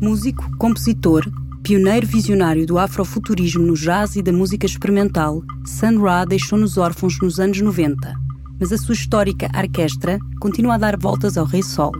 [0.00, 1.24] Músico, compositor,
[1.60, 7.40] pioneiro visionário do afrofuturismo no jazz e da música experimental, Sun Ra deixou-nos órfãos nos
[7.40, 8.14] anos 90,
[8.60, 11.90] mas a sua histórica orquestra continua a dar voltas ao Rei Sol.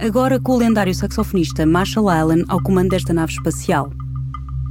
[0.00, 3.92] Agora com o lendário saxofonista Marshall Allen ao comando desta nave espacial.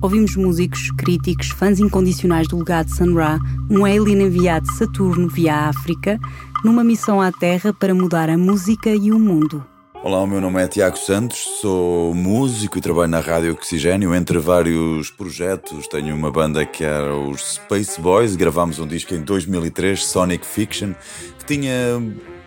[0.01, 3.39] Ouvimos músicos, críticos, fãs incondicionais do legado de Sun Ra,
[3.69, 6.19] um alien enviado de Saturno via África,
[6.61, 9.63] numa missão à Terra para mudar a música e o mundo.
[10.01, 14.15] Olá, o meu nome é Tiago Santos, sou músico e trabalho na Rádio Oxigênio.
[14.15, 18.37] Entre vários projetos, tenho uma banda que era os Space Boys.
[18.37, 20.93] Gravámos um disco em 2003, Sonic Fiction,
[21.37, 22.01] que tinha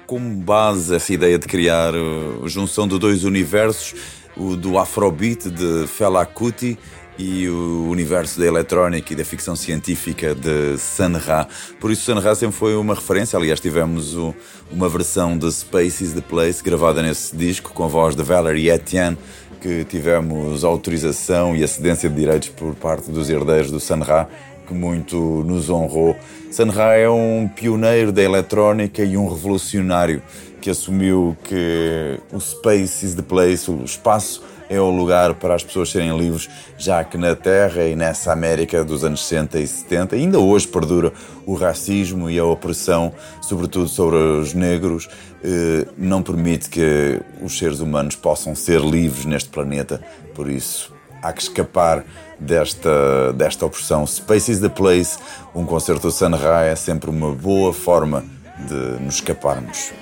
[0.07, 3.95] como base essa ideia de criar a junção de dois universos,
[4.35, 6.79] o do Afrobeat de Fela Kuti
[7.19, 11.47] e o universo da eletrónica e da ficção científica de Sun Ra.
[11.81, 13.37] Por isso, Sun Ra sempre foi uma referência.
[13.37, 14.35] Aliás, tivemos o,
[14.71, 18.71] uma versão de Space is the Place gravada nesse disco com a voz de Valerie
[18.71, 19.19] Etienne,
[19.61, 24.29] que tivemos autorização e acedência de direitos por parte dos herdeiros do Sun Ra,
[24.67, 26.17] que muito nos honrou.
[26.51, 30.23] Sun Ra é um pioneiro da eletrónica e um revolucionário
[30.61, 34.43] que assumiu que o Space is the Place, o espaço,
[34.73, 38.83] é o lugar para as pessoas serem livres, já que na Terra e nessa América
[38.83, 41.13] dos anos 60 e 70 ainda hoje perdura
[41.45, 45.11] o racismo e a opressão, sobretudo sobre os negros,
[45.45, 50.01] eh, não permite que os seres humanos possam ser livres neste planeta.
[50.35, 50.91] Por isso,
[51.23, 52.05] há que escapar
[52.41, 54.07] desta, desta opressão.
[54.07, 55.19] Space is the Place,
[55.55, 58.25] um concerto do Sun Ra é sempre uma boa forma
[58.67, 59.93] de nos escaparmos.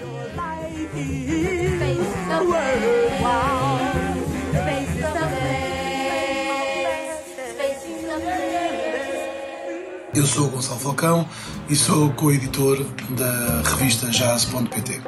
[10.20, 11.26] Eu sou o Gonçalo Falcão
[11.66, 12.84] e sou co-editor
[13.16, 15.00] da revista Jazz.pt.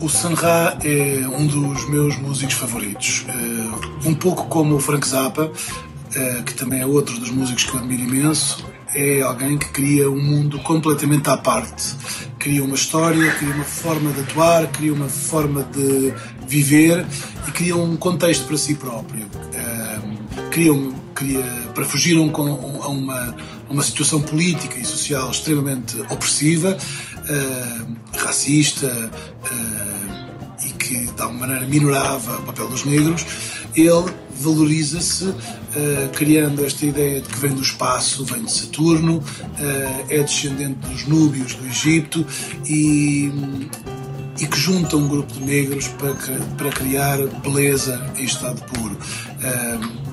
[0.00, 3.26] O Sanra é um dos meus músicos favoritos.
[3.28, 5.52] Eh, um pouco como o Frank Zappa,
[6.14, 8.64] eh, que também é outro dos músicos que eu admiro imenso,
[8.94, 11.94] é alguém que cria um mundo completamente à parte.
[12.38, 16.14] Cria uma história, cria uma forma de atuar, cria uma forma de
[16.48, 17.04] viver
[17.46, 19.26] e cria um contexto para si próprio.
[19.52, 20.00] Eh,
[20.50, 20.72] cria,
[21.14, 21.42] cria
[21.74, 22.22] para fugir a
[22.88, 23.36] uma
[23.68, 31.66] uma situação política e social extremamente opressiva, uh, racista uh, e que de alguma maneira
[31.66, 33.26] minorava o papel dos negros,
[33.74, 35.36] ele valoriza-se uh,
[36.14, 39.22] criando esta ideia de que vem do espaço, vem de Saturno,
[40.08, 42.26] é descendente dos núbios do Egito
[42.66, 43.30] e
[44.38, 46.14] e que junta um grupo de negros para,
[46.56, 48.96] para criar beleza em estado puro.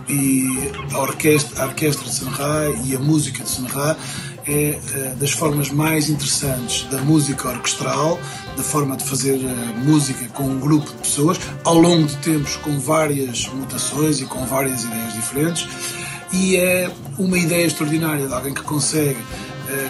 [0.08, 3.98] e a orquestra, a orquestra de Sanra e a música de Sanra
[4.46, 8.20] é uh, das formas mais interessantes da música orquestral,
[8.58, 12.58] da forma de fazer uh, música com um grupo de pessoas, ao longo de tempos
[12.58, 15.68] com várias mutações e com várias ideias diferentes.
[16.34, 19.20] E é uma ideia extraordinária de alguém que consegue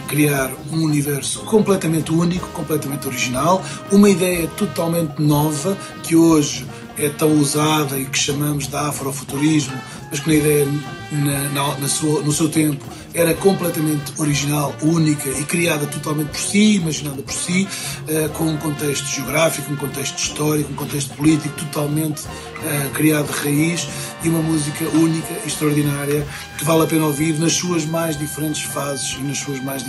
[0.08, 6.66] criar um universo completamente único, completamente original, uma ideia totalmente nova que hoje
[6.98, 9.76] é tão usada e que chamamos de afrofuturismo,
[10.10, 10.68] mas que na ideia,
[11.14, 16.40] na, na, na sua, no seu tempo, era completamente original, única e criada totalmente por
[16.40, 17.68] si, imaginada por si,
[18.08, 23.40] uh, com um contexto geográfico, um contexto histórico, um contexto político totalmente uh, criado de
[23.40, 23.88] raiz
[24.24, 26.26] e uma música única extraordinária
[26.58, 29.84] que vale a pena ouvir nas suas mais diferentes fases e nas suas, mais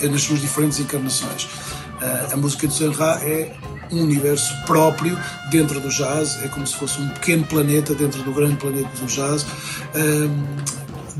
[0.00, 1.48] nas suas diferentes encarnações.
[2.00, 3.52] Uh, a música de Sun Ra é
[3.90, 5.18] um universo próprio
[5.50, 9.06] dentro do jazz, é como se fosse um pequeno planeta dentro do grande planeta do
[9.06, 9.46] jazz.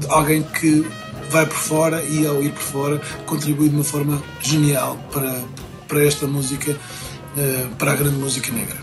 [0.08, 0.86] alguém que
[1.30, 5.42] vai por fora e ao ir por fora contribui de uma forma genial para,
[5.86, 6.76] para esta música,
[7.36, 8.76] eh, para a grande música negra.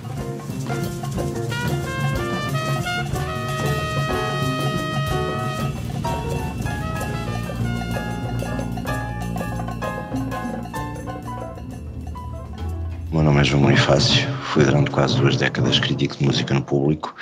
[13.46, 17.16] O meu nome João Bonifácio, fui durante quase duas décadas crítico de música no público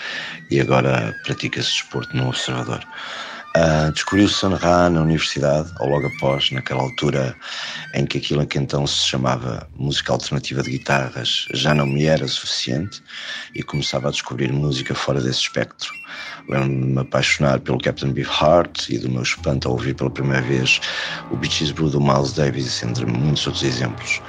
[0.49, 2.79] e agora pratico esse desporto no Observador.
[3.55, 7.35] Uh, descobri o Sun Ra na universidade, ou logo após, naquela altura
[7.93, 12.27] em que aquilo que então se chamava música alternativa de guitarras já não me era
[12.27, 13.03] suficiente
[13.53, 15.91] e começava a descobrir música fora desse espectro.
[16.49, 20.79] Lembro-me apaixonar pelo Captain Beefheart e do meu espanto a ouvir pela primeira vez
[21.29, 24.21] o Beaches Brew do Miles Davis, entre muitos outros exemplos.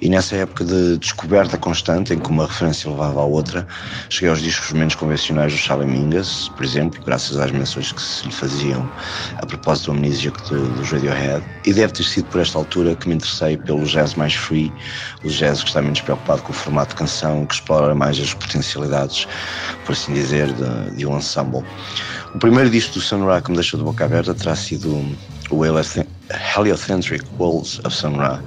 [0.00, 3.66] E nessa época de descoberta constante, em que uma referência levava à outra,
[4.10, 8.26] cheguei aos discos menos convencionais do Charlie Mingus, por exemplo, graças às menções que se
[8.26, 8.88] lhe faziam
[9.36, 11.42] a propósito do Amnesiac dos Radiohead.
[11.64, 14.72] E deve ter sido por esta altura que me interessei pelo jazz mais free,
[15.24, 18.34] o jazz que está menos preocupado com o formato de canção, que explora mais as
[18.34, 19.26] potencialidades,
[19.84, 21.64] por assim dizer, de, de um ensemble.
[22.34, 25.16] O primeiro disco do Sun Ra que me deixou de boca aberta terá sido
[25.50, 25.64] o
[26.56, 28.40] Heliocentric Walls of Sun Ra.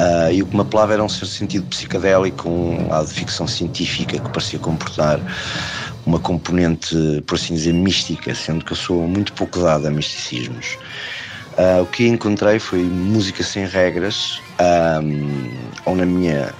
[0.00, 3.46] Uh, e o que me apelava era um certo sentido psicadélico, um lado de ficção
[3.46, 5.20] científica que parecia comportar
[6.04, 10.76] uma componente, por assim dizer, mística, sendo que eu sou muito pouco dado a misticismos.
[11.56, 14.40] Uh, o que encontrei foi música sem regras,
[15.00, 15.50] um,
[15.84, 16.52] ou na minha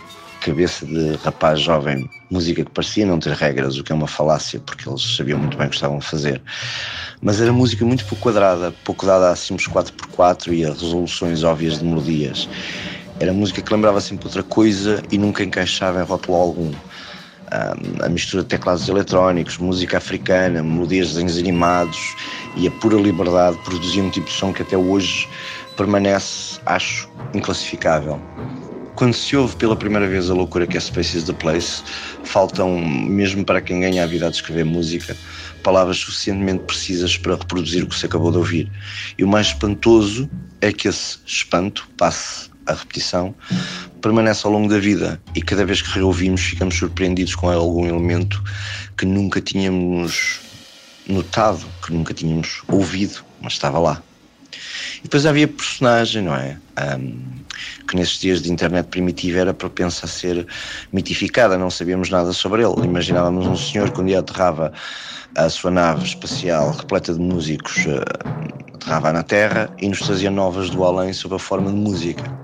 [0.44, 4.60] cabeça de rapaz jovem, música que parecia não ter regras, o que é uma falácia,
[4.60, 6.42] porque eles sabiam muito bem o que estavam a fazer.
[7.22, 11.78] Mas era música muito pouco quadrada, pouco dada a simples 4x4 e a resoluções óbvias
[11.78, 12.46] de melodias.
[13.18, 16.70] Era música que lembrava sempre outra coisa e nunca encaixava em rótulo algum.
[16.70, 22.16] Um, a mistura de teclados eletrónicos, música africana, melodias de desenhos animados
[22.56, 25.26] e a pura liberdade produzia um tipo de som que até hoje
[25.76, 28.20] permanece, acho, inclassificável.
[28.94, 31.82] Quando se ouve pela primeira vez a loucura que é Space is the Place,
[32.22, 35.16] faltam, mesmo para quem ganha a vida de escrever música,
[35.64, 38.70] palavras suficientemente precisas para reproduzir o que se acabou de ouvir.
[39.18, 40.30] E o mais espantoso
[40.60, 43.34] é que esse espanto, passe a repetição,
[44.00, 48.42] permanece ao longo da vida e cada vez que reouvimos ficamos surpreendidos com algum elemento
[48.96, 50.40] que nunca tínhamos
[51.08, 54.02] notado, que nunca tínhamos ouvido, mas estava lá.
[55.04, 56.56] Depois havia personagem, não é?
[56.98, 57.44] Um,
[57.86, 60.46] que nesses dias de internet primitiva era propensa a ser
[60.92, 62.86] mitificada, não sabíamos nada sobre ele.
[62.86, 64.72] Imaginávamos um senhor que um dia aterrava
[65.36, 70.70] a sua nave espacial repleta de músicos, uh, aterrava na Terra e nos trazia novas
[70.70, 72.43] do além sob a forma de música.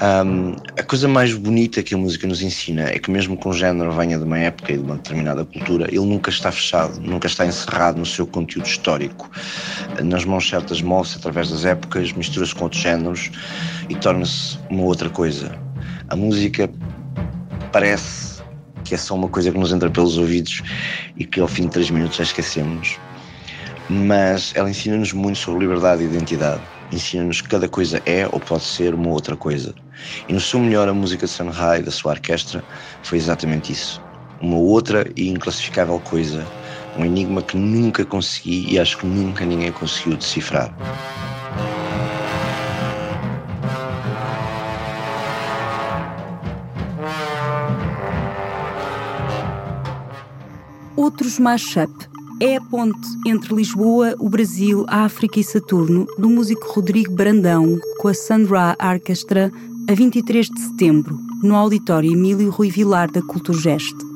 [0.00, 3.52] Um, a coisa mais bonita que a música nos ensina é que, mesmo que um
[3.52, 7.26] género venha de uma época e de uma determinada cultura, ele nunca está fechado, nunca
[7.26, 9.28] está encerrado no seu conteúdo histórico.
[10.04, 13.32] Nas mãos certas, move-se através das épocas, mistura-se com outros géneros
[13.88, 15.58] e torna-se uma outra coisa.
[16.08, 16.70] A música
[17.72, 18.40] parece
[18.84, 20.62] que é só uma coisa que nos entra pelos ouvidos
[21.16, 22.96] e que ao fim de três minutos já esquecemos,
[23.90, 26.62] mas ela ensina-nos muito sobre liberdade e identidade
[26.92, 29.74] ensina-nos que cada coisa é ou pode ser uma outra coisa.
[30.28, 32.64] E no seu melhor, a música de Sunrise da sua orquestra
[33.02, 34.00] foi exatamente isso.
[34.40, 36.46] Uma outra e inclassificável coisa,
[36.96, 40.74] um enigma que nunca consegui e acho que nunca ninguém conseguiu decifrar.
[50.96, 56.72] Outros mashup é a ponte entre Lisboa, o Brasil, a África e Saturno do músico
[56.72, 59.52] Rodrigo Brandão com a Sun Ra Orchestra
[59.88, 64.07] a 23 de setembro, no auditório Emílio Rui Vilar da Culturgest.